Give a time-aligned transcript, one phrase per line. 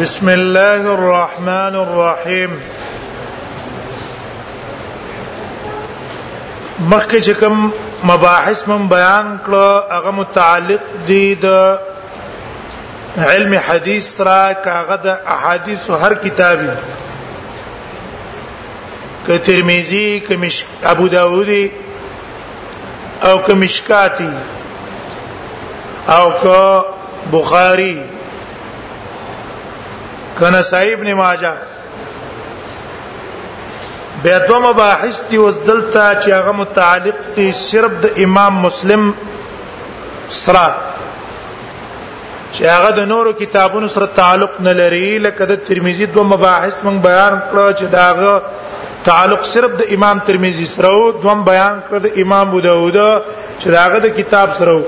[0.00, 2.52] بسم الله الرحمن الرحیم
[6.92, 7.56] مخکې چې کوم
[8.10, 14.36] مباحث من بیان کړه هغه متعلق دي د علم حدیث سره
[14.68, 16.70] کاغه د احادیث هر کتابي
[19.26, 20.62] ک ترمذی ک مش
[20.94, 21.66] ابو داودی
[23.30, 24.30] او ک مشکاتی
[26.16, 26.56] او ک
[27.36, 27.94] بخاری
[30.38, 31.52] کنه صاحب نه ماجه
[34.22, 39.04] بیا دو مباحث دی وز دلته چې هغه متعلق دي صرف د امام مسلم
[40.28, 40.66] سره
[42.54, 46.98] چې هغه د نورو کتابونو سره تعلق نه لري لکه د ترمذی دو مباحث مونږ
[47.08, 48.42] بیان کړو چې داغه
[49.04, 52.96] تعلق صرف د امام ترمذی سره او دوم بیان کړ د امام ابو داود
[53.60, 54.82] چې داغه د کتاب سره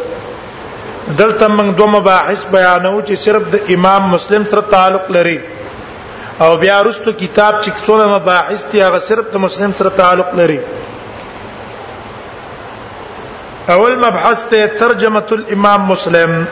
[1.19, 5.38] دلته موږ دوه مباحث بیانو چې صرف د امام مسلم سره تعلق لري
[6.42, 10.61] او بیا رستو کتاب چې څونه مباحث دي هغه صرف د مسلم سره تعلق لري
[13.75, 16.42] اول مبحث ته ترجمه الامام مسلم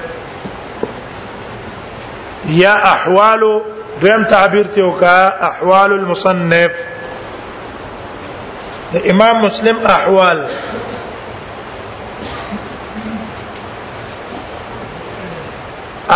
[2.60, 3.42] یا احوال
[4.02, 5.18] دویم تعبیر ته وکا
[5.50, 6.72] احوال المصنف
[8.92, 10.38] د امام مسلم احوال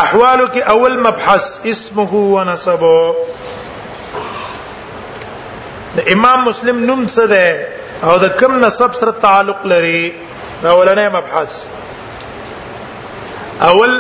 [0.01, 2.95] احوالو کې اول مبحث اسمه و نسبه
[5.97, 10.01] د امام مسلم نوم څه ده او د کوم نسب سره تعلق لري
[10.65, 11.53] دا ولنه مبحث
[13.69, 13.95] اول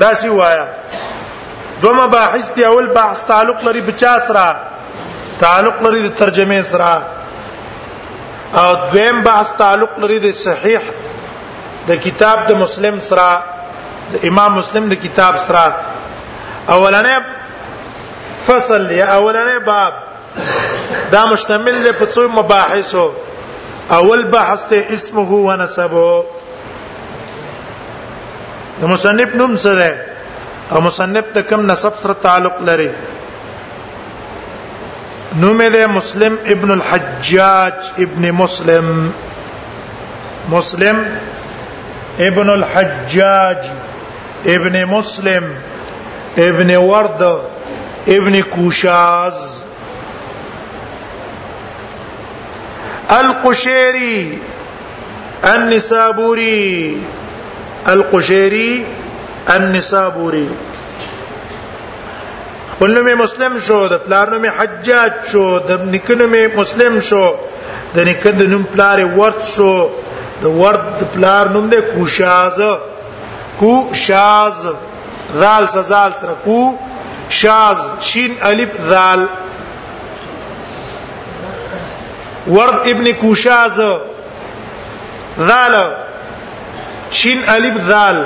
[0.00, 0.64] دا سی وایا
[1.82, 4.46] دو مباحث دی اول بحث تعلق لري بچا سره
[5.44, 7.04] تعلق لري د ترجمه سره
[8.62, 10.80] او دویم بحث تعلق لري د صحیح
[11.92, 13.28] د کتاب د مسلم سره
[14.12, 15.64] د امام مسلم د کتاب سره
[16.76, 17.16] اولنې
[18.46, 19.92] فصل یا اولنې باب
[21.12, 23.06] دا مشتمل دی په څو مباحثو
[23.98, 26.06] اول بحث ته اسمه او نسبه
[28.80, 29.92] د مصنف نوم څه دی
[30.72, 32.90] او مصنف ته کوم نسب سره تعلق لري
[35.42, 38.88] نوم دی مسلم ابن الحجاج ابن مسلم
[40.56, 40.96] مسلم
[42.28, 43.60] ابن الحجاج
[44.46, 45.52] ابن مسلم
[46.38, 47.22] ابن ورد
[48.08, 49.48] ابن کوشاز
[53.10, 54.38] القشيري
[55.54, 57.02] النسابوري
[57.88, 58.84] القشيري
[59.54, 60.48] النسابوري
[62.72, 67.24] خپل نوم مسلم شو د پلار نوم حجاج شو د نکنه مې مسلم شو
[67.94, 69.72] د نکنه نوم پلار ورت شو
[70.42, 72.60] د ورت پلار نوم د کوشاز
[73.58, 73.72] کو
[74.06, 74.66] شاز
[75.40, 76.58] ذال سزال سره کو
[77.38, 77.80] شاز
[78.10, 79.24] شین الف ذال
[82.50, 83.80] ورد ابن کوشاز
[85.48, 85.74] ذال
[87.20, 88.22] شین الف ذال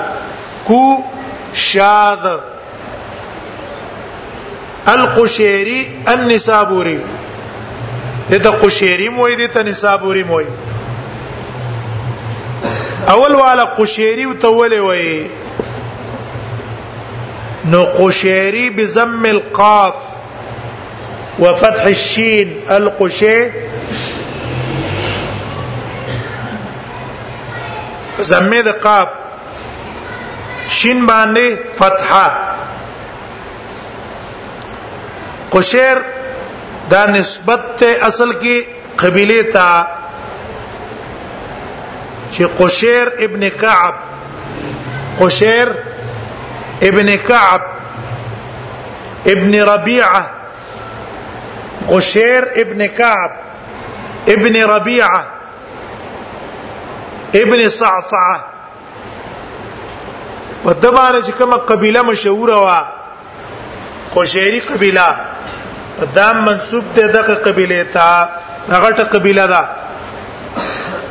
[0.66, 0.82] کو
[1.66, 2.26] شاذ
[4.94, 5.80] القشيري
[6.14, 6.98] النسابوري
[8.30, 10.44] دته قشيري موي دته نسابوري موي
[13.10, 15.26] اول والا قشيري وتولي وي
[17.64, 19.94] نو قشيري بزم القاف
[21.38, 23.46] وفتح الشين القشي
[28.20, 29.08] زمه د قاف
[30.78, 32.56] شین باندې فتحه
[35.54, 36.02] قشير
[36.90, 38.60] دا نسبت ته اصل کې
[38.96, 39.66] قبيله ته
[42.34, 43.94] چې قشير ابن كعب
[45.20, 45.68] قشير
[46.88, 47.62] ابن كعب
[49.32, 50.22] ابن ربيعه
[51.88, 53.30] قشير ابن كعب
[54.36, 55.22] ابن ربيعه
[57.42, 58.38] ابن صعصعه
[60.64, 62.80] په د باندې چې کومه قبيله مشهوره وا
[64.16, 65.08] قشيري قبيله
[66.18, 68.06] دام منسوب ته دغه قبيله ته
[68.68, 69.62] دغه ټ قبيله ده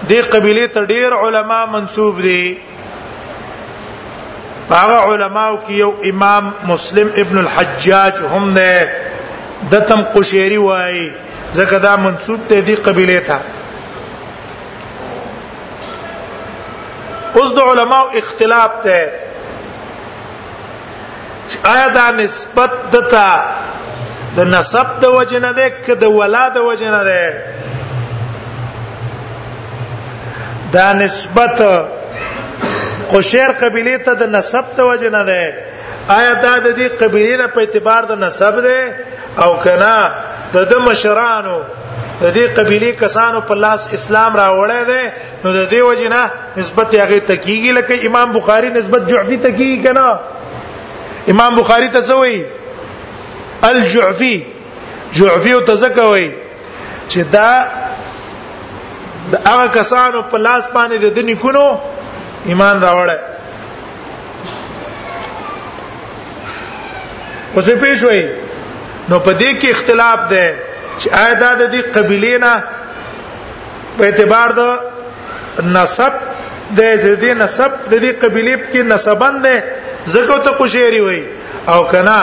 [0.09, 2.57] دې قبيله ته ډېر علما منسوب دي
[4.71, 8.75] هغه علماو کې یو امام مسلم ابن الحجاج هم نه
[9.71, 10.98] دتم قشيري وای
[11.53, 13.39] ځکه دا منسوب ته دې قبيله ته
[17.36, 19.00] اوس د علماو اختلاف ته
[21.74, 23.31] آیا دا نسبت دتا
[24.36, 27.21] د نسب د وجنه ده که د ولاد وجنه ده
[30.75, 31.57] دا نسبت
[33.13, 35.41] قشیر قبيله ته د نسب ته وجه نه ده
[36.18, 38.79] آیا دا د دې قبيله په اعتبار د نسب ده
[39.44, 39.97] او کنا
[40.53, 41.57] د د مشرانو
[42.21, 45.01] د دې قبيله کسانو په لاس اسلام راوړی ده
[45.44, 46.23] نو د دې وجه نه
[46.59, 50.07] نسبت هغه ته کیږي لکه امام بخاري نسبت جعفي ته کیږي کنا
[51.33, 52.45] امام بخاري ته څه وایي
[53.69, 54.35] الجعفي
[55.19, 56.29] جعفي ته څه کوي
[57.12, 57.50] چې دا
[59.29, 61.63] د هغه کسانو په لاس باندې د دنی کونو
[62.50, 63.12] ایمان راوړل
[67.56, 68.21] اوس په پیښ وای
[69.09, 70.45] نو په دې کې اختلاف ده
[71.00, 72.63] چې آیدا د دې قبیلې نه
[73.97, 74.62] په اعتبار د
[75.75, 76.13] نسب
[76.77, 76.81] د
[77.21, 79.56] دې نسب د دې قبیلې کې نسبند ده
[80.15, 81.21] زکه ته قشيري وای
[81.74, 82.19] او کنا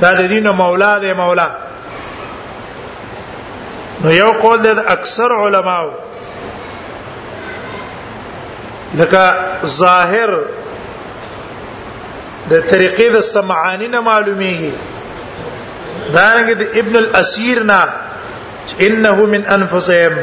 [0.00, 1.48] دا د دین مولا دی مولا
[4.02, 5.88] نو یو قول د اکثر علماو
[8.94, 9.32] لکه
[9.64, 10.30] ظاهر
[12.50, 14.72] د طریقې د سمعانی نه معلومیږي
[16.14, 17.80] دا رنګ د ابن الاسیر نه
[18.86, 20.14] انه من انفسهم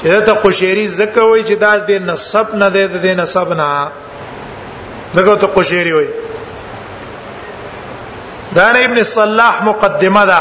[0.00, 1.80] چې دا ته قشيري زکه وای چې دا د
[2.10, 3.68] نسب نه د د نسب نه
[5.14, 6.08] دغه ته قشيري وای
[8.58, 10.40] دا ابن صلاح مقدمه ده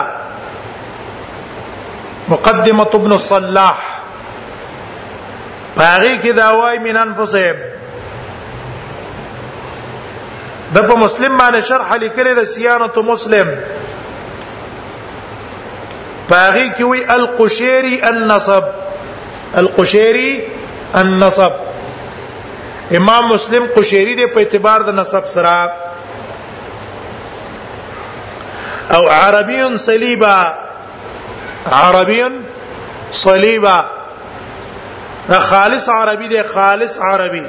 [2.29, 3.77] مقدمه ابن صلاح
[5.75, 7.69] پاغي کې دا وای من انفسهم
[10.75, 13.47] د په مسلم باندې شرح لیکلی د سیانه مسلم
[16.31, 18.63] پاغي کې وی القشيري النصب
[19.63, 20.31] القشيري
[21.03, 21.51] النصب
[22.99, 25.73] امام مسلم قشيري د په اعتبار د نسب سره
[28.99, 30.37] او عربي صليبا
[31.79, 32.21] عربي
[33.23, 33.77] صليبا
[35.27, 37.43] دا خالص عربي دی خالص عربي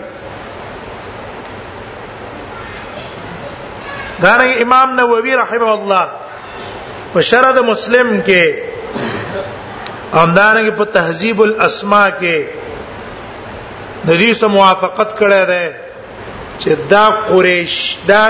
[4.23, 4.33] دا
[4.63, 6.09] امام نووي رحمه الله
[7.15, 8.73] په شرح مسلم کې
[10.17, 12.45] امدارنګ په تهذیب الاسماء کې
[14.07, 15.71] د دې سره موافقت کړی دی
[16.59, 18.23] چې دا قریش دا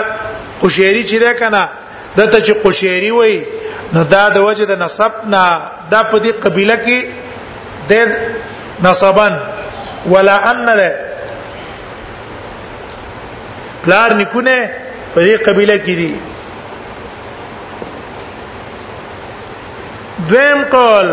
[0.62, 1.68] قشيري چې ده کنه
[2.16, 3.42] د ته چې قشيري وای
[3.92, 7.04] نو دا د وجه د نسب نه دا په دې قبيله کې
[7.88, 7.92] د
[8.84, 9.34] نسبن
[10.10, 10.90] ولا ان ده
[13.84, 14.56] پلار نکونه
[15.14, 16.10] په دې قبيله کې دي
[20.30, 21.08] دویم قول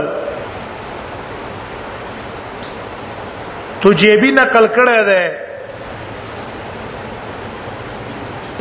[3.83, 5.23] تجيبي نقل کړه ده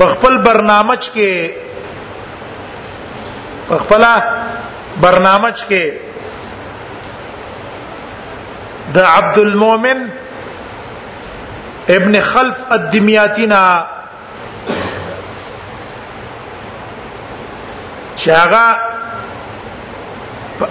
[0.01, 1.33] په خپل برنامج کې
[3.71, 4.03] په خپل
[5.01, 5.85] برنامج کې
[8.95, 10.09] د عبد المؤمن
[11.91, 13.85] ابن خلف الدمیاتینا
[18.17, 18.69] شاغا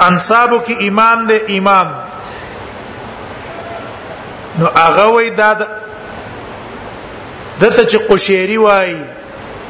[0.07, 1.87] انصابو کې امام دې امام
[4.61, 5.51] نو هغه وای دا
[7.61, 8.91] دته چې قشيري وای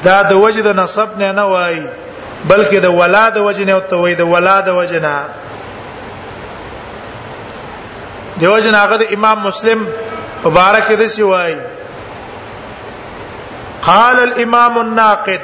[0.05, 1.79] دا د وجد نسب نه نه وای
[2.49, 5.15] بلکې د ولاد وجنه او توید ولاد وجنه
[8.39, 9.79] دیو جن هغه د امام مسلم
[10.45, 11.53] مبارک دې سی وای
[13.87, 15.41] قال الامام الناقد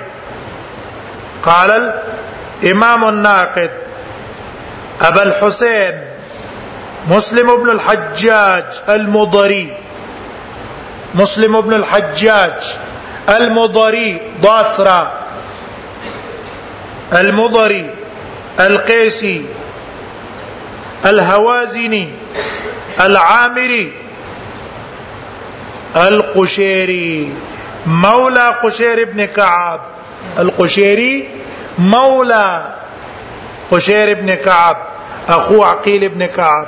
[1.47, 3.71] قال الامام الناقد
[5.09, 5.93] ابا الحسين
[7.07, 9.67] مسلم بن الحجاج المضري
[11.21, 12.71] مسلم بن الحجاج
[13.39, 15.13] المضري ضاصرة
[17.19, 17.85] المضري
[18.69, 19.37] القيسي
[21.05, 22.07] الهوازني
[23.01, 23.91] العامری
[25.95, 27.33] القشيري
[27.85, 29.79] مولا قشير ابن كعب
[30.39, 31.29] القشيري
[31.79, 32.71] مولا
[33.71, 34.77] قشير ابن كعب
[35.29, 36.67] اخو عقيل ابن كعب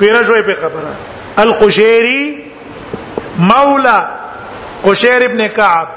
[0.00, 0.94] پیرا شوي په خبره
[1.38, 2.44] القشيري
[3.38, 4.10] مولا
[4.84, 5.88] قشير ابن كعب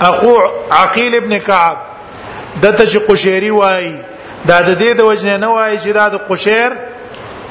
[0.00, 0.38] اخو
[0.70, 1.76] عقيل ابن كعب
[2.62, 3.94] دته چې قشيري وای
[4.44, 6.72] دا د دې د وجنه نه وای چې دا د قشير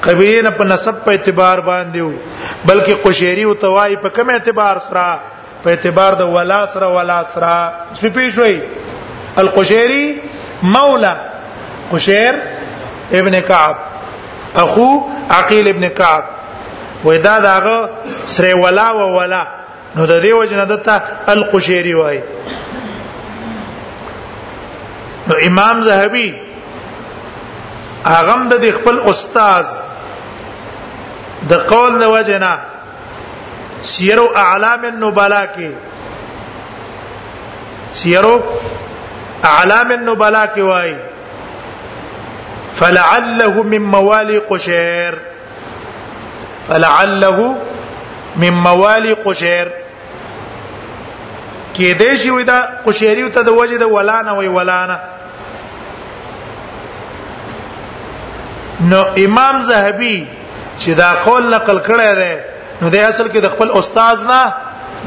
[0.02, 2.14] قبیله نه په نسب په اعتبار باندې وو
[2.66, 5.20] بلکې قشيري او توای په کوم اعتبار سره
[5.64, 8.60] په اعتبار د ولا سره ولا سره سپی شوي
[9.44, 10.06] القشيري
[10.64, 11.16] مولا
[11.92, 12.36] قشير
[13.20, 13.75] ابن كعب
[14.64, 14.90] اخو
[15.38, 16.24] عقيل ابن كعب
[17.06, 17.90] ودا داغه
[18.25, 19.44] سره ولا و ولا
[19.96, 21.02] نو د دې وجنه دته
[21.34, 22.20] القشيري وای
[25.28, 26.30] نو امام زهبي
[28.16, 29.66] اغم د خپل استاد
[31.50, 32.51] د قول د وجنا
[33.94, 35.70] سیر او اعلام النبلا کې
[38.01, 38.36] سیر او
[39.51, 40.96] اعلام النبلا کې وای
[42.80, 45.18] فلعله من موالي قشير
[46.68, 47.56] فلعله
[48.44, 49.68] من موالي قشير
[51.75, 54.98] کې دې شي ودا قشيري ته د وجه د ولانه وی ولانه
[58.89, 60.18] نو امام زهبي
[60.77, 62.34] چې دا قول نقل کړی دی
[62.82, 64.39] نو د اصل کې د خپل استاد نه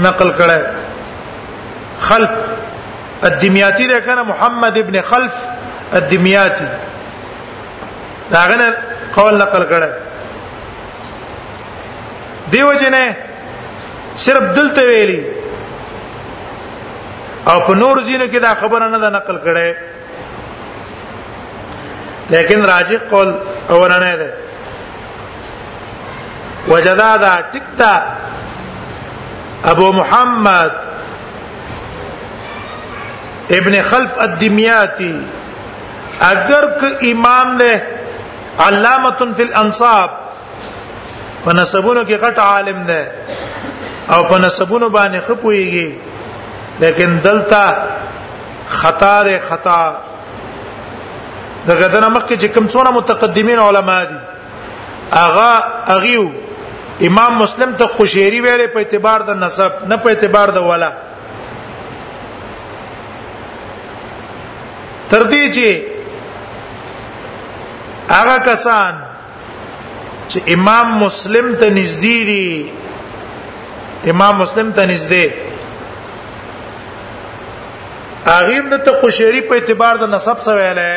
[0.06, 0.62] نقل کړی
[2.10, 2.30] خلف
[3.30, 5.32] الدمياتي ده کنه محمد ابن خلف
[6.00, 6.68] الدمياتي
[8.34, 8.68] دا غنه
[9.18, 9.88] قول نقل کړه
[12.52, 13.06] دیو جنې
[14.24, 15.22] صرف دلته ویلي
[17.52, 19.66] او په نور ځینو کې دا خبره نه ده نقل کړه
[22.32, 23.28] لیکن راجح قول
[23.74, 24.30] اورانه ده
[26.70, 27.92] وجدا دا ټکتا
[29.72, 30.70] ابو محمد
[33.58, 35.12] ابن خلف الدمياتی
[36.30, 37.82] اگر که امام له
[38.66, 40.10] علامه فی الانصاب
[41.44, 43.00] په نسبونو کې غټ عالم دی
[44.14, 45.92] او په نسبونو باندې خپويږي
[46.82, 47.76] لیکن دلته
[48.82, 49.80] خطا ده خطا
[51.66, 54.18] دغه دنه مخکې چې کوم څونه متقدمین علما دي
[55.22, 55.52] اغا
[55.96, 56.28] اغیو
[57.06, 60.90] امام مسلم ته قشيري ویلې په اعتبار د نسب نه په اعتبار د ولا
[65.12, 65.68] تر دې چې
[68.14, 68.92] هغه کسان
[70.28, 72.50] چې امام مسلم ته نږدې دي
[74.14, 75.26] امام مسلم ته نږدې
[78.28, 80.92] هغه د ته قشيري په اعتبار د نسب سره ویلې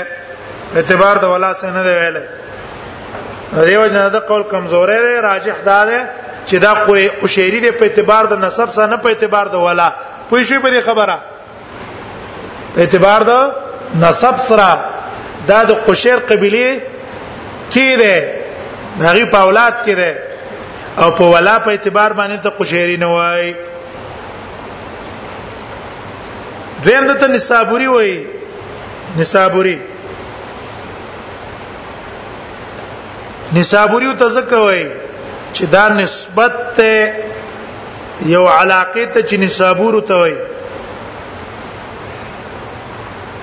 [0.73, 2.50] په اعتبار د ولا سره نه ویلې
[3.53, 5.99] دیو جنا د قول کمزورې ده راجح ده ده
[6.47, 6.71] چې دا
[7.21, 9.87] قشيري ده په اعتبار د نسب سره نه په اعتبار د ولا
[10.29, 11.17] پوه شئ په دې خبره
[12.73, 13.33] په اعتبار د
[14.03, 14.69] نسب سره
[15.49, 16.69] دا د قشير قبيله
[17.73, 18.15] کې ده
[19.07, 20.09] هغه په اولاد کې ده
[21.01, 23.47] او په ولا په اعتبار باندې ته قشيري نه وای
[26.83, 28.17] دویم د ته نسابوري وای
[29.19, 29.77] نسابوري
[33.57, 34.81] نسابوري ته ځکوي
[35.55, 36.93] چې دا نسبت ته
[38.35, 40.35] یو علاقه ته چې نسابور ته وي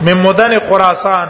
[0.06, 1.28] من مدن خراسان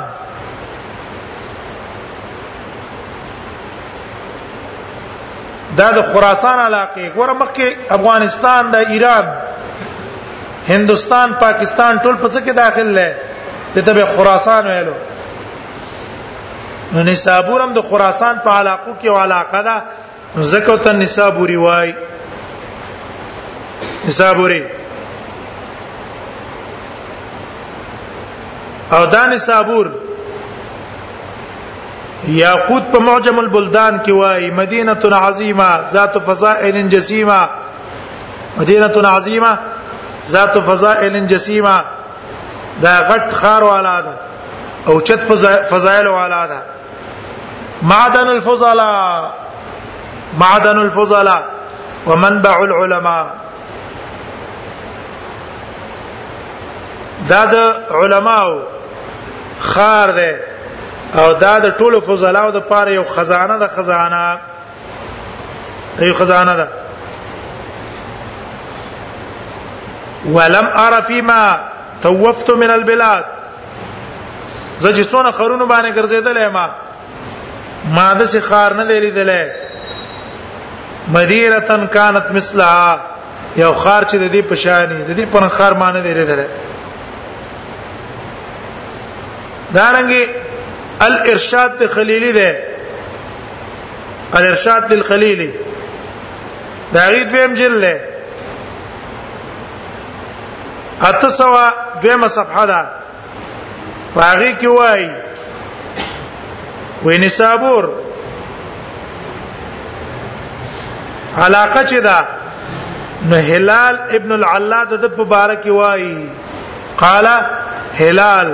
[5.80, 7.68] دا د خراسان علاقه ګوره مخکې
[7.98, 9.34] افغانستان د ایران
[10.70, 13.10] هندستان پاکستان ټول په څه کې داخل لې
[13.76, 14.94] دته به خراسان ویلو
[16.92, 19.82] نو نصابور هم د خراسان په علاقو کې علاقه ده
[20.52, 21.92] زکه ته نصابوري وای
[24.08, 24.62] نصابوري
[28.96, 29.90] او دا نصابور
[32.38, 34.92] یاقوت په معجم البلدان کې وای مدینه
[35.26, 37.40] عظیمه ذات فضائل جسیمه
[38.60, 39.52] مدینه عظیمه
[40.34, 41.76] ذات فضائل جسیمه
[42.82, 44.12] دا غټ خار والا ده
[44.86, 45.18] او چت
[45.70, 46.58] فضائل والا ده
[47.82, 49.34] معدن الفضلاء
[50.38, 51.46] معدن الفضلاء
[52.06, 53.26] ومنبع العلماء
[57.28, 57.56] دا د
[57.90, 58.62] علماو
[59.60, 60.40] خار ده
[61.18, 64.38] او دا د ټولو فضلاو د پاره یو خزانه ده خزانه
[65.98, 66.68] یو خزانه ده
[70.26, 71.58] ولم ار فيما
[72.02, 73.24] توفت من البلاد
[74.78, 76.68] زه چې څونه خرونو باندې ګرځیدل ما
[77.96, 79.42] ما د سي خار نه دی لیدلې
[81.16, 82.82] مدیرتن كانت مثلها
[83.56, 86.12] یو خار چې د دې په شان دي د دې په خار ما نه دی
[86.18, 86.48] لیدلې
[89.76, 90.22] دارنګي
[91.06, 92.50] الارشاد خلیلی ده
[94.38, 95.50] الارشاد للخلیلی
[96.92, 97.96] دا غید ویم جله
[101.10, 101.66] اته سوا
[102.02, 102.80] دیمه صفحه ده
[104.14, 105.12] پاغي کې وایي
[107.04, 107.84] وینسابور
[111.44, 112.16] علاقه چې دا
[113.32, 116.06] نو هلال ابن العلا د مبارک وای
[117.02, 117.26] قال
[117.98, 118.48] هلال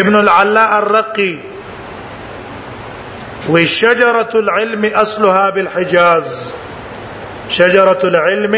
[0.00, 1.34] ابن العلا الرقي
[3.48, 6.28] وشجرة العلم أصلها بالحجاز
[7.48, 8.54] شجرة العلم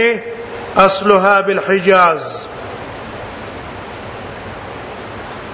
[0.77, 2.43] أصلها بالحجاز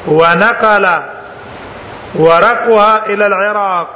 [0.07, 0.87] ونقل
[2.15, 3.89] ورقها الى العراق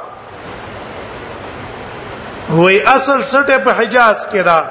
[2.55, 4.63] وی اصل سټه په حجاز کې دا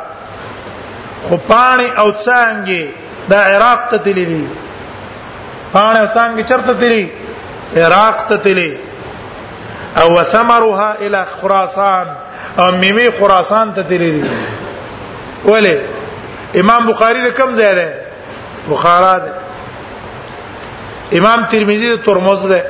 [1.24, 2.86] خو پانی او څنګه
[3.30, 4.48] دا عراق ته تللی دي
[5.72, 7.08] پانی او څنګه چرته تللی
[7.84, 8.76] عراق ته تللی
[10.00, 12.06] او ثمرها الى خراسان
[12.58, 14.28] او میمه خراسان ته تللی دي
[15.50, 15.78] ولی
[16.60, 17.88] امام بخاری د کم ځای ده
[18.70, 19.32] بخارا ده
[21.18, 22.62] امام ترمذی د ترمذ ده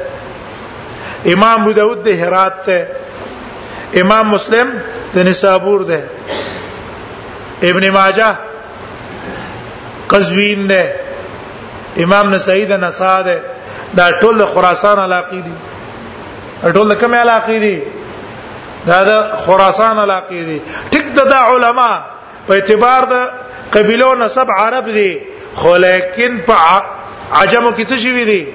[1.33, 2.87] امام ابو داود د هرات ته
[4.00, 4.75] امام مسلم
[5.14, 6.04] د نسابور ده
[7.69, 8.37] ابن ماجه
[10.14, 10.95] قزوین ده
[12.07, 13.40] امام نسائی ده نسا ده
[14.00, 15.52] دا ټول خراسان علاقې دي
[16.78, 17.83] ټول کوم علاقې دي
[18.87, 20.59] دا د خراسان علاقې دي
[20.90, 21.90] ټیک د علما
[22.47, 23.28] په اعتبار د
[23.76, 25.11] قبيلو نسب عرب دي
[25.61, 26.81] خو لیکن په
[27.33, 28.49] عجمو کې څه شي وي دي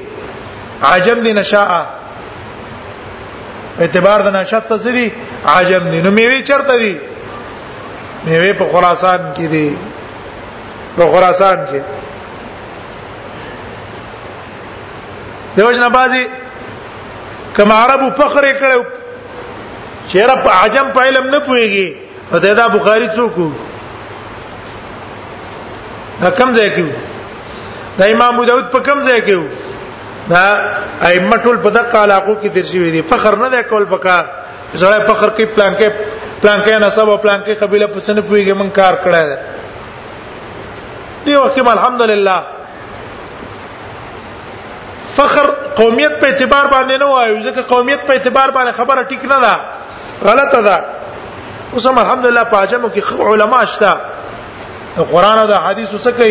[0.92, 1.86] عجم دي نشاءه
[3.82, 5.06] اعتبار د نشد څه دي
[5.56, 6.94] عجم دي نو میوه چرته دي
[8.26, 9.68] میوه په خراسان کې دي
[10.98, 11.80] په خراسان کې
[15.58, 16.24] دوجنه بازي
[17.58, 18.82] کما عربو فخر کړو
[20.10, 21.88] چیرې په عجم په علم نه پويږي
[22.44, 23.34] ته دا بخاری څوک
[26.22, 26.84] دا کم ځای کې
[28.00, 29.36] دا امام ابو داود په کم ځای کې
[30.32, 30.46] دا
[31.08, 34.26] ائمه ټول په دغه علاقو کې درشي وي دي فخر نه ده کول پکار
[34.74, 35.90] زړه فخر کې پلان کې
[36.42, 39.40] پلان کې نسب او پلان کې قبيله پسند پويږي من کار کړه ده
[41.26, 42.44] دی وخت الحمدلله
[45.18, 45.48] فخر
[45.82, 50.30] قومیت په اعتبار باندې نه وایو ځکه قومیت په اعتبار باندې خبره ټیک نه ده
[50.30, 50.86] غلطه ده
[51.74, 53.96] اوس هم الحمدلله په اجمو کې علما شته
[55.14, 56.24] قران او حدیث وسکه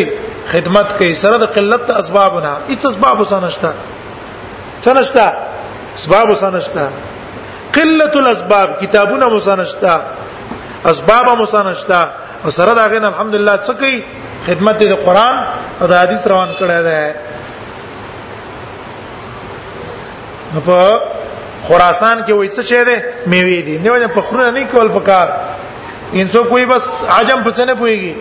[0.52, 3.70] خدمت کوي سره د قلت د اسبابونه هیڅ اسباب وسنشتا
[4.86, 5.26] سنشتا
[5.98, 6.84] اسباب وسنشتا
[7.76, 9.94] قلت الاسباب کتابونه وسنشتا
[10.92, 12.00] اسباب وسنشتا
[12.44, 13.96] او سره دا غن الحمدلله څه کوي
[14.46, 15.36] خدمت د قران
[15.80, 17.04] او د حدیث روان کړی دی
[20.66, 21.00] په
[21.68, 22.96] خراسان کې وایي څه چي دي
[23.34, 25.28] میوي دي نه ونه پخره نه کول پکار
[26.20, 26.84] انسو کوئی بس
[27.18, 28.12] عجم پڅنه پويږي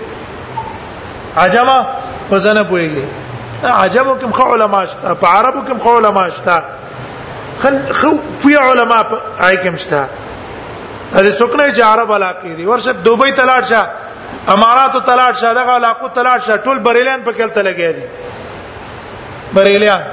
[1.46, 1.78] عجمه
[2.30, 3.06] په زنه پويږي
[3.64, 6.64] عجبو کوم خو علما شته په عربو کوم خو علما شته
[7.62, 8.10] خل خو
[8.44, 9.16] په علما په
[9.48, 10.02] آی کوم شته
[11.14, 13.90] دا څوکنه چې عرب علاقې دي ورشه دوبۍ تلاړ شه
[14.56, 18.06] اماراتو تلاړ شه دغه علاقو تلاړ شه ټول بریلیان په کلته لګي دي
[19.60, 20.04] بریلیان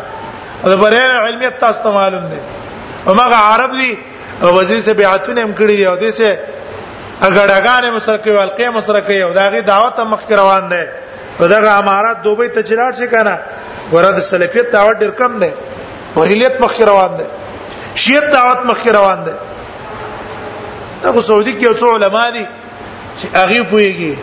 [0.73, 2.41] دا بریلیان علمیت تاسو ته معلوم دي
[3.07, 3.93] او ماغه عرب دي
[4.43, 6.39] او وزیر سے بیعتونه هم کړی دی او دې سے
[7.23, 11.04] اګړګانې مسرکې والقې مسرکې او داغي دعوت هم مخ روان ده
[11.39, 13.37] په دغه امارات دوبه ته چلاړ شي کنه
[13.93, 15.51] ورته سلفیت دعوت ډیر کم ده
[16.17, 17.25] وهیلیت مخ روان ده
[18.03, 19.35] شیعت دعوت مخ روان ده
[21.03, 22.45] دغه سعودي کې یو څو علما دي
[23.19, 24.15] چې هغه پويږي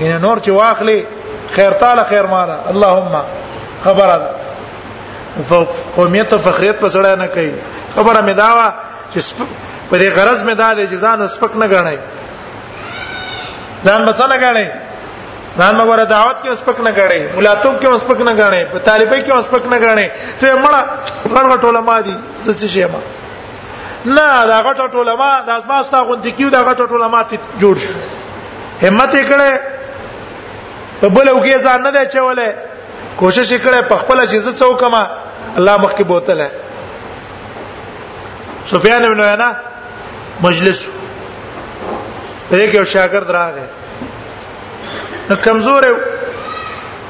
[0.00, 0.98] ان نور چې واخلي
[1.54, 3.22] خیر تعالی خیر مالا اللهم
[3.84, 4.20] خبره
[5.50, 5.64] ده
[5.96, 7.50] قومیت او فخریت په سره نه کوي
[7.96, 8.68] خبره مې دا وا
[9.14, 9.22] چې
[9.90, 11.98] په دې غرض مې دا د جزان سپک نه غړنه
[13.84, 14.87] ځان مڅ نه غړنه
[15.58, 18.78] ځان مګوره دعوت کې اوس پک نه غړې ملاتوب کې اوس پک نه غړې په
[18.88, 20.06] طالبې کې اوس پک نه غړې
[20.40, 20.80] ته مړه
[21.34, 23.00] غړغټ علماء دي څه څه شي ما
[24.04, 28.02] نه دا غټ علماء د ازما ستا غونډې کیو دا غټ علماء ته جوړ شو
[28.82, 29.50] همت یې کړې
[31.00, 32.48] په بل وګي ځان نه دی چولې
[33.20, 35.02] کوشش یې کړې په خپل شي زه څوک ما
[35.58, 36.50] الله مخ کې بوتل ہے
[38.74, 39.50] سفیان بن عیینہ
[40.46, 40.86] مجلس
[42.48, 43.66] په یو شاګرد راغی
[45.30, 45.82] نو کمزور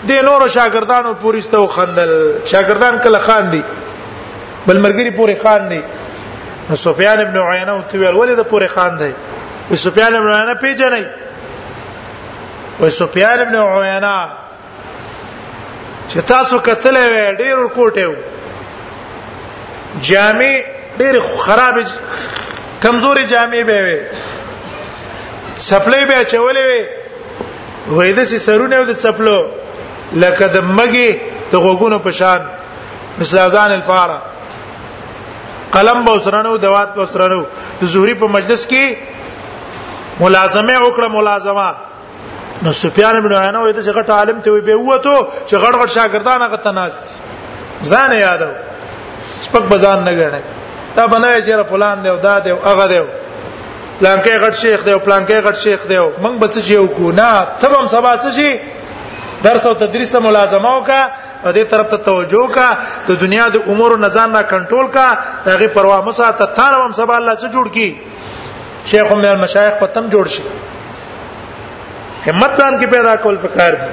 [0.07, 2.13] دي نور شاګردانو پوریستو خندل
[2.53, 3.61] شاګردان کله خان دي
[4.67, 5.81] بل مرګري پوری خان دي
[6.71, 9.11] نو سفیان ابن عینه او تویل ولې د پوری خان دی
[9.71, 11.05] و سفیان ابن عینه پیژنې
[12.81, 14.13] و سفیان ابن عینه
[16.09, 18.15] چې تاسو کتلې وې ډېر کوټه و
[20.13, 20.53] جامع
[20.99, 21.81] ډېر خراب
[22.87, 24.01] کمزوري جامع به وې
[25.59, 26.98] سپلې به چولې وې
[27.97, 29.39] وېده سي سرونه او د چپلو
[30.23, 31.11] لکه د مګي
[31.53, 32.41] د غوګونو په شان
[33.21, 34.19] مثل اذان الفاره
[35.77, 37.43] قلم به وسرنو دوات به وسرنو
[37.81, 38.85] د زهري په مجلس کې
[40.21, 41.69] ملازمه وکړه ملازمه
[42.67, 45.89] نو سفیان بن عینه وایي چې غټ عالم ته وي به وته چې غټ غټ
[45.97, 47.05] شاګردان هغه تناست
[47.93, 48.51] ځان یادو
[49.47, 50.43] سپک بزان نه غړنه
[50.97, 53.01] دا بنوي چې را فلان دی او دا دی او هغه دی
[54.01, 57.33] پلانکې غټ شیخ دی او پلانکې غټ شیخ دی موږ به څه یو کو نه
[57.61, 58.51] ته هم سبا څه شي
[59.47, 61.01] درس او تدریس ملازمه وکا
[61.45, 62.69] او دې طرف ته توجه کا
[63.07, 65.07] ته دنیا د امور نزان نه کنټرول کا
[65.51, 67.89] هغه پروا مسا ته تانه هم سبا الله څه جوړ کی
[68.93, 70.43] شیخ هم المشایخ په تم جوړ شي
[72.31, 73.93] همت ځان کې پیدا کول پکار دي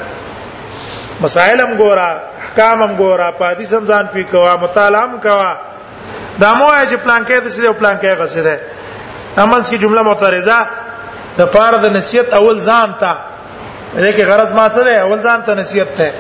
[1.26, 2.10] مسائل هم ګورا
[2.44, 5.52] احکام هم ګورا پادیس هم ځان پی کوا مطالعه هم کوا
[6.40, 8.56] دا مو چې پلان کې د څه پلان کې غسه ده
[9.44, 10.60] امنس کی جمله معترضه
[11.38, 13.12] د پاره د نصیحت اول ځان ته
[13.96, 16.14] دې کې غرض ما څه ده اول ځان ته نصیحت ته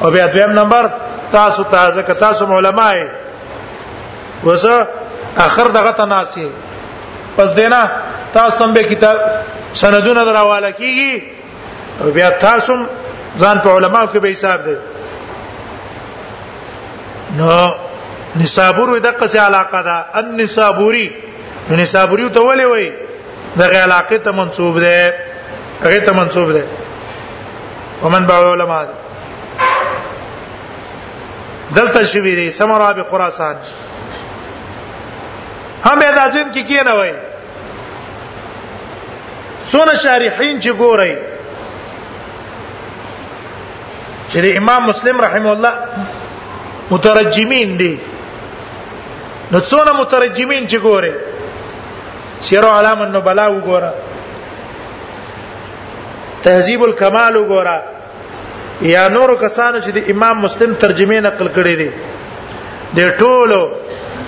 [0.00, 0.88] او بیا دویم نمبر
[1.36, 3.06] تاسو تازه که تاسو علماي
[4.44, 4.88] وسه
[5.46, 6.48] اخر دغه تناسي
[7.36, 7.82] پس دینا
[8.34, 9.16] تاسو هم به کتاب
[9.82, 11.22] سندونه دراواله کیږي
[12.02, 12.72] او بیا تاسو
[13.40, 14.76] ځان په علماو کې به حساب دی
[17.36, 17.50] نو
[18.40, 21.08] نصابور د قصې علاقه ده النصابوري
[21.68, 22.86] نو نصابوري ته ولې وای
[23.60, 25.14] دغه علاقه ته منسوب ده
[25.84, 26.64] هغه ته منسوب ده
[28.02, 28.84] ومن باو علماء
[31.76, 33.56] دلته شوی دی سمرا به خراسان
[35.86, 37.14] هم به دازم کې کی نه وای
[39.72, 41.16] سونه شارحین چې ګوري
[44.28, 45.74] چې امام مسلم رحم الله
[46.90, 47.96] مترجمین دي
[49.52, 51.14] نو څونه مترجمین چې ګوري
[52.40, 53.92] سیر علام النبلا وګوره
[56.42, 57.76] تهذیب الکمال وګوره
[58.92, 61.90] یا نور کسانو چې د امام مسلم ترجمه نقل کړي دي
[62.98, 63.60] د ټولو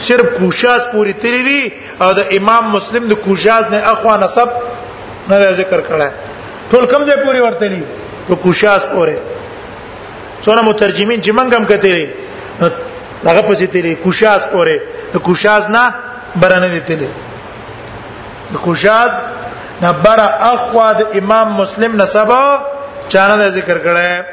[0.06, 1.60] صرف کوشاز پوری تری دي
[2.04, 4.48] او د امام مسلم د کوشاز نه اخوا نسب
[5.28, 6.10] نه ذکر کړه
[6.72, 7.82] ټول کم ځای پوری ورته دي
[8.30, 9.18] د کوشاز پوره
[10.44, 12.10] څونه مترجمین چې منګم کتلی
[12.60, 14.76] هغه پسې تیری کوشاز پوره
[15.14, 15.84] د کوشاز نه
[16.42, 17.08] برنه دي تیری
[18.54, 19.12] خوشاز
[19.82, 20.18] نبر
[20.54, 22.44] اخوا د امام مسلم نسبا
[23.08, 24.24] چانه ذکر کړه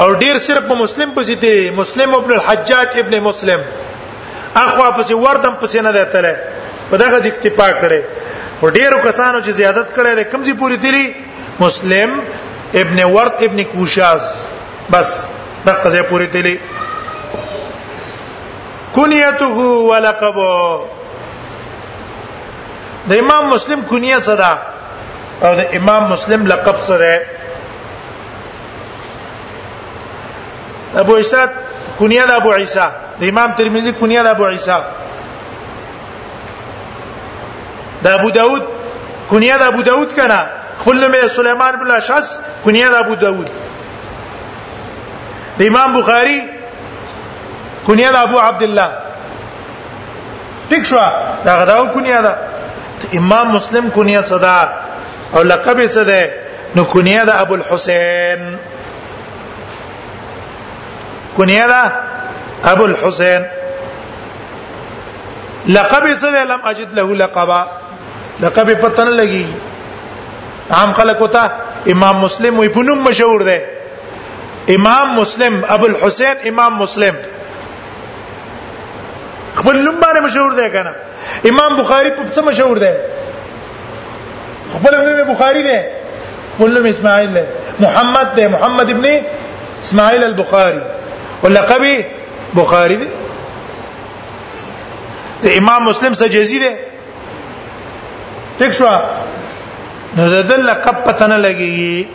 [0.00, 3.60] او ډیر صرف په مسلم پسې دی مسلم ابن الحجاج ابن مسلم
[4.56, 6.34] اخوا پسې وردم پسې نه دیتله
[6.90, 8.02] په دغه اکتفا کړي
[8.62, 11.14] او ډیرو کسانو چې زیادت کړي د کمزې پوری تیری
[11.60, 12.20] مسلم
[12.80, 14.26] ابن ورد ابن کوشاز
[14.90, 15.14] بس
[15.66, 16.56] دغه ځای پوری تیری
[18.96, 19.46] کنیته
[19.88, 20.52] ولقبو
[23.08, 24.50] د امام مسلم کنیه څه ده
[25.46, 27.14] او د امام مسلم لقب څه ده
[31.02, 31.42] ابو عیسی
[31.98, 32.86] کنیه د ابو عیسی
[33.20, 34.78] د امام ترمذی کنیه د ابو عیسی
[38.04, 38.62] د ابو داود
[39.30, 40.40] کنیه د ابو داود کنا
[40.80, 42.26] خپل نوم سليمان بن اشعث
[42.64, 43.48] کنیه د ابو داود
[45.58, 46.38] د امام بخاری
[47.86, 48.90] کنیه د ابو عبد الله
[50.70, 50.98] ټیک شو
[51.44, 52.34] دا غداو کنیه ده
[53.14, 54.60] امام مسلم کنیه صدا
[55.32, 56.20] او لقب صدا
[56.76, 58.48] نو کنیه د ابو الحسین
[61.36, 61.92] کنیه د
[62.72, 63.42] ابو الحسین
[65.78, 67.62] لقب صدا لم اجد له لقبا
[68.40, 69.46] لقب پتن لګي
[70.80, 71.46] عام خلک وتا
[71.92, 73.62] امام مسلم وي پونم مشهور ده
[74.74, 77.14] امام مسلم ابو الحسین امام مسلم
[79.58, 80.92] خپل نوم باندې مشهور دی کنه
[81.50, 82.92] امام بخاری په څه مشهور دی
[84.72, 85.78] خپل نوم بخاری دی
[86.56, 87.42] خپل نوم اسماعیل دی
[87.84, 89.06] محمد دی محمد ابن
[89.84, 90.78] اسماعیل البخاری
[91.42, 91.82] ولقب
[92.56, 93.08] بخاری دی
[95.44, 96.70] د امام مسلم سره جزی دی
[98.58, 98.88] ټیک شو
[100.16, 102.06] نو د دل لقب پته نه لګي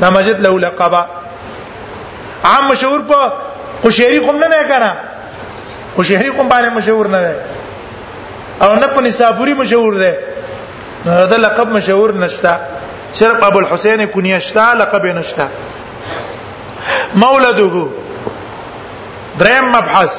[0.00, 0.94] دا مسجد له لقب
[2.44, 3.32] عام مشهور په
[3.86, 4.90] قشيري کوم نه نه کړه
[5.96, 7.32] خو شهري کوم باندې مشهور نه دی
[8.66, 10.12] او نه په نصابوري مشهور دی
[11.04, 12.54] نو دا لقب مشهور نشتا
[13.20, 15.46] صرف ابو الحسین کنیه شتا لقب نشتا
[17.22, 17.76] مولده
[19.42, 20.14] دریم مبحث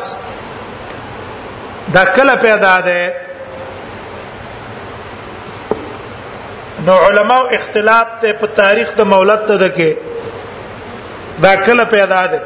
[1.98, 3.00] دا کله پیدا ده
[6.88, 9.92] نو علما اختلاف ته په تاریخ د مولد ته ده کې
[11.46, 12.42] دا کله پیدا ده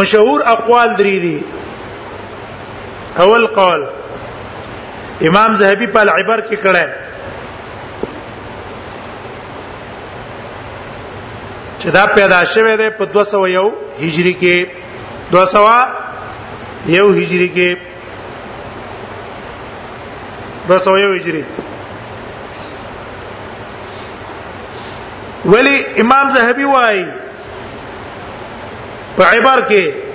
[0.00, 1.38] مشهور اقوال درې دي
[3.18, 3.86] اول قول
[5.26, 6.94] امام زهبي په العبر کې کړه
[11.78, 14.66] چې دا پیدا شوه ده په 201 هجری کې
[15.34, 15.90] 201
[16.90, 17.76] هجری کې
[20.70, 21.42] 201 هجری
[25.52, 27.04] ولی امام زهبي وایي
[29.16, 30.09] په عبر کې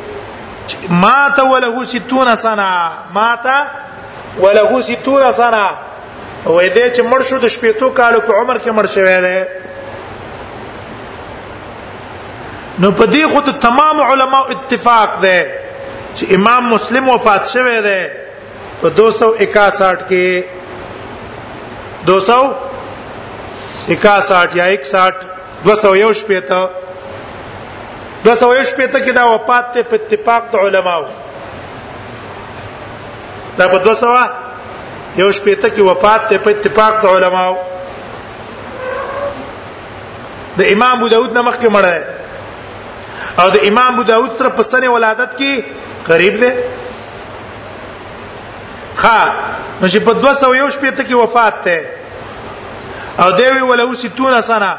[1.04, 2.70] ما ته وله 60 سنه
[3.14, 3.58] ما ته
[4.40, 5.66] وله 60 سنه
[6.46, 9.40] وې دې چې مړ شو د شپېتو کالو په عمر کې مړ شوی دی
[12.82, 15.40] نو په دې خو ته تمام علما اتفاق دی
[16.16, 18.02] چې امام مسلم وفات شوی دی
[18.82, 20.28] په 261 کې
[22.10, 25.18] 261 یا 61
[25.66, 26.62] 201 شپېته
[28.26, 31.04] د سویش پته کې دا وفات ته په اتفاق د علماو
[33.58, 37.54] دا په 200 یو شپته کې وفات ته په اتفاق د علماو
[40.60, 41.86] د امام ابو داود نمخ کې مړ
[43.42, 45.54] او د امام ابو داود تر په سنه ولادت کې
[46.10, 46.52] قریب دی
[48.98, 49.24] ها
[49.82, 51.80] نو چې په 200 یو شپته کې وفات ته
[53.24, 54.72] او دوی ولو 60 سنه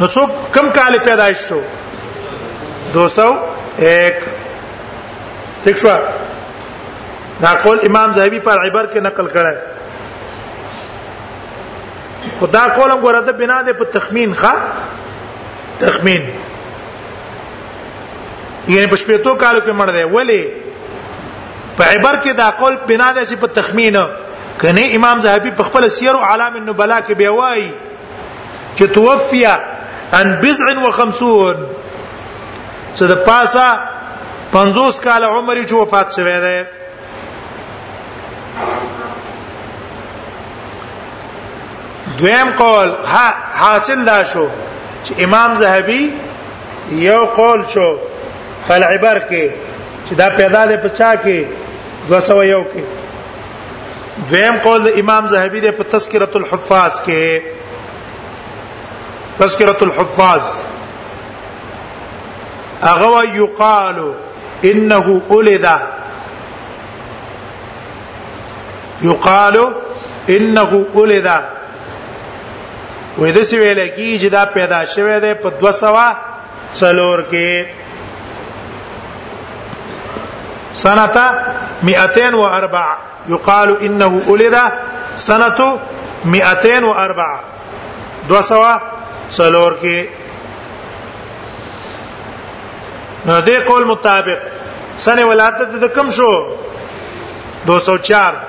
[0.00, 1.60] نو څوک کم کال پیدا شو
[2.96, 3.84] 201
[5.62, 5.88] ٹھیک شو
[7.42, 9.52] دا قول امام زاهبی پر عبر کې نقل کړه
[12.40, 14.52] خدا قول هم ګوره د بنا ده په تخمین ښا
[15.84, 16.22] تخمین
[18.68, 20.42] یعنی په شپېتو کالو کې مړ دی ولی
[21.76, 23.94] په عبر کې دا قول بنا ده چې په تخمین
[24.62, 27.70] کنه امام زاهبی په خپل سیر او علام النبلاء کې بیا وایي
[28.76, 29.54] چې توفیا
[30.20, 31.77] ان بضع و 50
[32.98, 33.66] څه د پاسه
[34.54, 36.58] 50 کال عمر چې وفات شوه دی
[42.20, 43.28] دویم قول ها
[43.62, 44.46] حاصل لا شو
[45.04, 46.02] چې امام زهبي
[47.08, 47.88] یو قول شو
[48.68, 49.46] فالعبر کې
[50.08, 51.36] چې دا پیدا ده په چا کې
[52.08, 52.82] 200 یو کې
[54.32, 57.24] دویم قول د امام زهبي د په تذکرۃ الحفاظ کې
[59.42, 60.42] تذکرۃ الحفاظ
[62.82, 63.96] هغه یقال
[64.64, 65.80] انه ولد
[69.02, 69.72] یقال
[70.28, 70.62] انه
[70.94, 71.42] ولد
[73.18, 77.66] وې د سی ویل کې چې دا پیدا شوه ده په 200 سلور کې
[80.74, 81.30] سنه
[81.82, 82.76] 204
[83.28, 84.56] يقال انه ولد
[85.16, 85.48] سنه
[86.24, 87.40] 204
[88.28, 88.54] 200
[89.30, 90.04] سلور کې
[93.28, 94.44] نو دې قول مطابق
[95.06, 96.30] سنه ولادت د کم شو
[97.66, 98.40] 204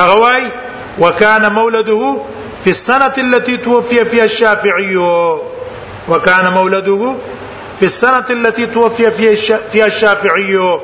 [0.00, 0.44] هغه وای
[1.04, 2.00] وکانه مولده
[2.64, 4.96] في السنة التي توفي فيها الشافعي
[6.08, 7.16] وكان مولده
[7.78, 9.10] في السنة التي توفي
[9.72, 10.78] فيها الشافعي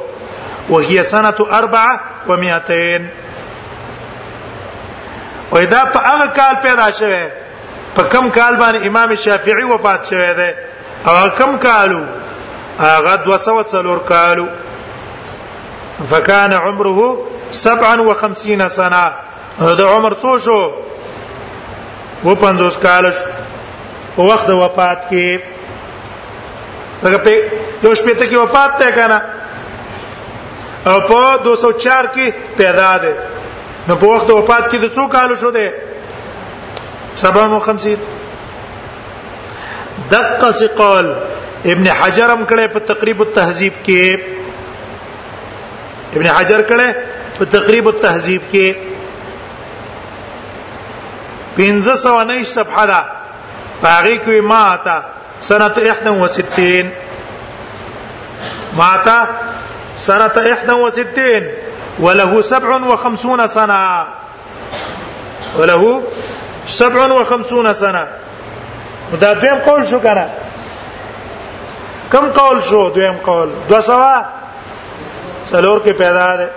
[0.70, 3.08] وهي سنة أربعة ومئتين
[5.50, 7.30] وإذا فأغ قال في شوه
[7.96, 10.54] فكم قال بان امام الشافعي وفات شوه
[11.06, 12.06] او كم قالوا
[12.80, 14.48] أغد وصوت صلور قالوا
[16.06, 17.26] فكان عمره
[17.98, 19.12] وخمسين سنه
[19.60, 20.85] هذا عمر څو
[22.24, 23.04] و 50 کال
[24.16, 25.40] په وخت د وفات کې
[27.04, 27.30] هغه په
[27.84, 29.18] یو شپه ته کې وفات ته کنه
[30.88, 32.26] او په 204 کې
[32.56, 33.12] پیدا ده
[33.88, 35.72] نو په وخت د وفات کې د څو کال شو ده
[37.24, 38.00] 57
[40.12, 41.06] دقه سي قال
[41.72, 44.20] ابن حجر هم کړه په تقریب التهذیب کې
[46.16, 46.94] ابن حجر کړه
[47.38, 48.68] په تقریب التهذیب کې
[51.58, 53.04] 1509 صفحه ده
[53.82, 55.02] پاغي کوي ما تا
[55.40, 56.86] سنه 61
[58.74, 59.26] ما تا
[59.96, 60.28] سنه
[60.62, 61.42] 61
[62.00, 64.06] وله 57 سنه
[65.58, 66.02] وله
[66.66, 68.06] 57 سنه
[69.20, 70.28] دا دویم قول شو کنه
[72.12, 74.22] کم قول شو دویم قول دو سوا
[75.44, 76.50] سلور کې پیدا ده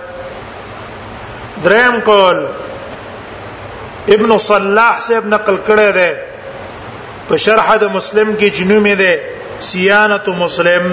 [1.64, 2.46] دریم قول
[4.14, 6.16] ابن صلاح سے ابن نقل کړه ده
[7.28, 9.20] په شرح د مسلم کې جنو می ده
[9.70, 10.86] سیانت مسلم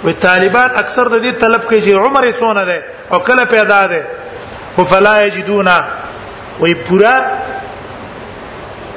[0.05, 3.81] و طالبان اکثر د دې طلب کوي چې عمر یې څونه ده او کله پیدا
[3.87, 4.05] ده
[4.75, 5.77] خو فلا یجدونا
[6.61, 7.15] وې پورا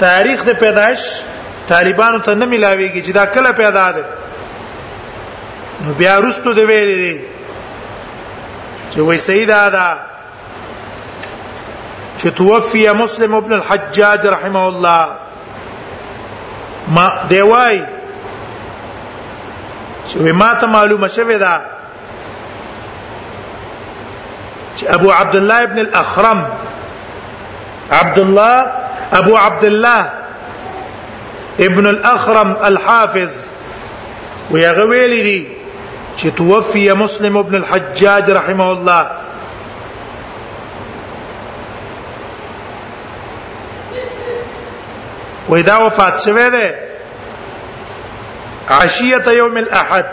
[0.05, 0.99] تاریخ د پیدائش
[1.67, 4.03] طالبانو ته نه ملاويږي چې دا کله پیدا ده
[5.85, 7.17] نو بیا رستو د ویلې
[8.91, 9.87] چې وې سیدا ده
[12.23, 15.07] چې توفي مسلم ابن الحجاج رحمه الله
[16.97, 17.79] ما دی وای
[20.07, 21.55] چې ما ته معلومه شوه دا
[24.75, 26.39] چې ابو عبد الله ابن الاخرم
[27.91, 28.55] عبد الله
[29.21, 30.01] ابو عبد الله
[31.67, 33.31] ابن الاخرم الحافظ
[34.51, 35.41] ويغويلي دي
[36.17, 39.03] چې توفي مسلم ابن الحجاج رحمه الله
[45.49, 46.75] وې دا وفات شوه ده
[48.69, 50.05] عشيه يوم الاحد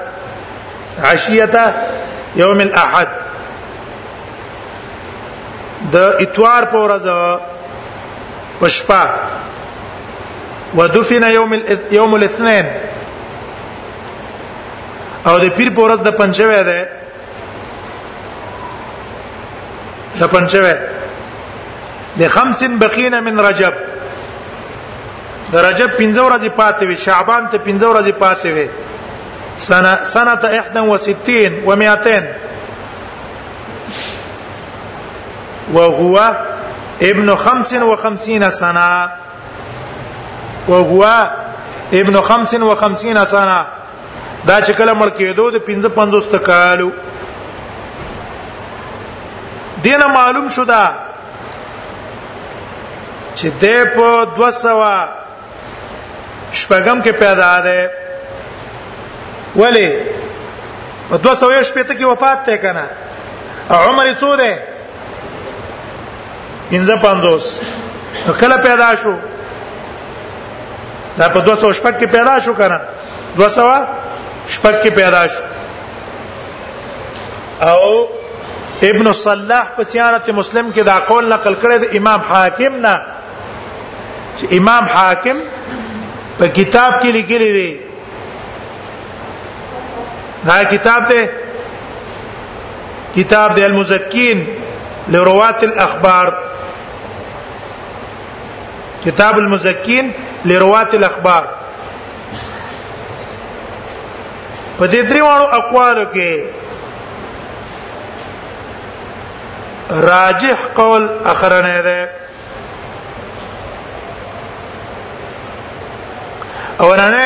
[0.99, 1.55] عشيه
[2.37, 3.09] يوم الاحد
[5.93, 7.07] د اتوار په ورځ
[8.61, 9.05] پښپا
[10.77, 11.53] ودفن يوم
[11.93, 12.66] يوم الاثنين
[15.27, 16.79] او د پیر په ورځ د پنځوي ده
[20.21, 20.75] د پنځوي
[22.19, 23.75] د خمسن بقینا من رجب
[25.53, 28.69] د رجب 15 ورځې پاتې وي شعبان ته 15 ورځې پاتې وي
[29.69, 32.23] سنه سنه 61 و 200
[35.77, 36.15] وهو
[37.11, 39.09] ابن 55 سنه
[40.69, 41.03] وهو
[42.01, 43.59] ابن 55 سنه
[44.47, 46.91] دا چې کله مړ کېدو د 55 تکالو
[49.85, 50.87] دینه معلوم شو دا
[53.35, 55.19] چې د په 200
[56.53, 57.91] شپږم کې پیدا ده
[59.57, 59.89] ولی
[61.11, 62.85] په 200 شپې ته کې وفات ته کنه
[63.89, 64.59] عمر څو ده
[66.73, 67.53] 55
[68.41, 69.15] کله پیدا شو
[71.19, 72.81] دا په 200 شپږ کې پیدا شو کنه
[73.37, 73.87] 200
[74.49, 75.41] شپږ کې پیدا شو
[77.69, 78.09] او
[78.91, 82.97] ابن صلاح په سیارت مسلم کې دا قول نقل کړی د امام حاکم نه
[84.37, 85.37] چې امام حاکم
[86.38, 87.71] په کتاب کې لیکلي دي
[90.47, 91.29] دا کتاب ته
[93.14, 94.45] کتاب د المزکین
[95.14, 96.27] لروات الاخبار
[99.05, 100.12] کتاب المزکین
[100.45, 101.45] لروات الاخبار
[104.79, 106.43] په دې دریوانو اقوالو کې
[110.11, 112.01] راجح قول اخرنه ده
[116.83, 117.25] اورانه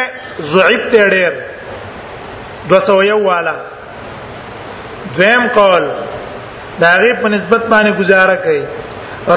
[0.52, 1.32] ضعیف ته ډیر
[2.70, 3.54] 201 والا
[5.16, 5.84] دویم قول
[6.80, 8.64] دا غیب په نسبت باندې گزاره کوي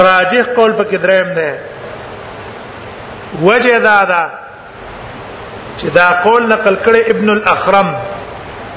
[0.03, 1.49] راجح قول په کې دریم ده
[3.49, 4.23] وجه دا ده
[5.77, 7.89] چې دا قول نقل کړي ابن الاخرم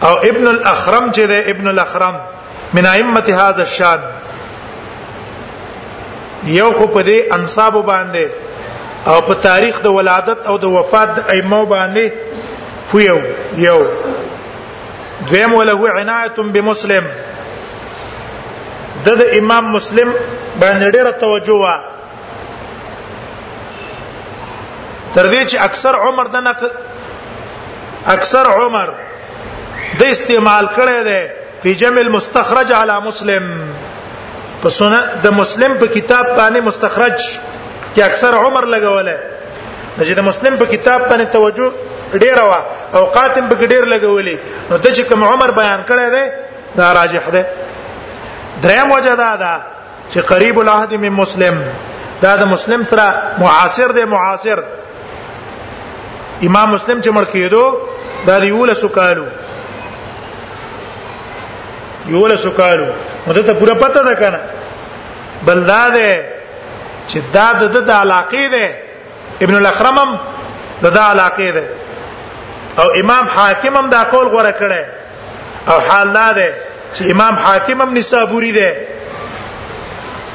[0.08, 2.16] او ابن الاخرم چې ده ابن الاخرم
[2.78, 4.00] من ائمه هذا الشان
[6.44, 8.26] یو خو په دې انصاب باندې
[9.08, 12.04] او په تاریخ د ولادت او د وفات د ائمه باندې
[12.90, 13.18] پویو
[13.66, 13.78] یو
[15.28, 17.04] دویم وله عنایت بمسلم
[19.04, 20.08] د د امام مسلم
[20.60, 21.74] باندې ډیره توجه وا
[25.14, 26.62] تر دې چې اکثر عمر د نق
[28.16, 28.88] اکثر عمر
[29.98, 31.22] د استعمال کړی دی
[31.62, 33.44] په جمع المستخرج علی مسلم
[34.62, 37.18] په سنن د مسلم په کتاب باندې مستخرج
[37.94, 39.16] چې اکثر عمر لګولې
[40.08, 41.72] چې د مسلم په کتاب باندې توجه
[42.22, 42.60] ډیره وا
[42.96, 44.36] او قاتم په ډیر لګولې
[44.70, 46.24] نو د چې کوم عمر بیان کړی دی
[46.76, 47.42] دا راجح دی
[48.62, 49.52] دریم وجه دا ده
[50.12, 51.60] چې قریب العهد من مسلم
[52.22, 53.06] دا د مسلم سره
[53.42, 54.62] معاصر دی معاصر
[56.42, 57.64] امام مسلم چې مړ کېدو
[58.26, 59.26] دا د یولسو کالو
[62.12, 62.86] یولسو کالو
[63.26, 64.40] مده ته پوره پته ده کنه
[65.48, 66.06] بل دا ده
[67.08, 68.66] چې دا د د علاقې ده
[69.44, 70.10] ابن الاخرمم
[70.82, 71.64] د د علاقې ده
[72.80, 74.82] او امام حاکم هم دا قول غوړه کړي
[75.70, 76.48] او حال دا ده
[76.94, 78.70] چې امام حاکم هم نسابوري ده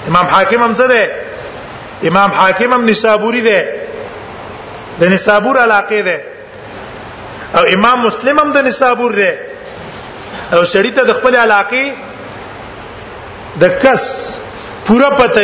[0.09, 1.03] امام حاکم هم څه ده
[2.09, 3.59] امام حاکم هم نسابوري ده
[4.99, 6.17] د نسابور علاقې ده
[7.57, 9.33] او امام مسلم هم د نسابور ده
[10.53, 11.85] او شریته د خپل علاقې
[13.61, 14.03] د کس
[14.87, 15.43] پوره پته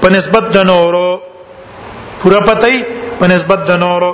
[0.00, 1.06] په نسبت د نورو
[2.20, 2.76] پورا پتای
[3.20, 4.10] په نسبت د نورو